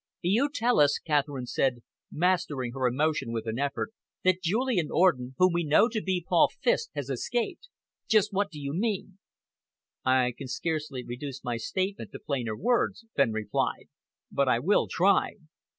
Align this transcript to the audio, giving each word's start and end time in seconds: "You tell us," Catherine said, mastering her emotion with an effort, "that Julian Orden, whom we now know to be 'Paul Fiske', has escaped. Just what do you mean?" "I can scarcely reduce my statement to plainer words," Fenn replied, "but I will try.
"You 0.23 0.49
tell 0.51 0.79
us," 0.79 0.97
Catherine 0.97 1.45
said, 1.45 1.83
mastering 2.11 2.71
her 2.71 2.87
emotion 2.87 3.31
with 3.31 3.45
an 3.47 3.59
effort, 3.59 3.91
"that 4.23 4.41
Julian 4.41 4.89
Orden, 4.91 5.35
whom 5.37 5.53
we 5.53 5.63
now 5.63 5.81
know 5.81 5.89
to 5.89 6.01
be 6.01 6.25
'Paul 6.27 6.49
Fiske', 6.63 6.89
has 6.95 7.11
escaped. 7.11 7.69
Just 8.07 8.33
what 8.33 8.49
do 8.49 8.59
you 8.59 8.73
mean?" 8.73 9.19
"I 10.03 10.33
can 10.35 10.47
scarcely 10.47 11.05
reduce 11.05 11.43
my 11.43 11.57
statement 11.57 12.11
to 12.13 12.19
plainer 12.19 12.57
words," 12.57 13.05
Fenn 13.15 13.31
replied, 13.31 13.89
"but 14.31 14.47
I 14.47 14.57
will 14.57 14.87
try. 14.89 15.35